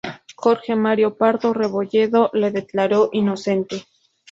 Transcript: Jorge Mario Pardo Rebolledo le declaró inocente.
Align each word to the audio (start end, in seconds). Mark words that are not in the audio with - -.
Jorge 0.35 0.75
Mario 0.75 1.15
Pardo 1.15 1.53
Rebolledo 1.53 2.31
le 2.33 2.49
declaró 2.49 3.09
inocente. 3.13 3.85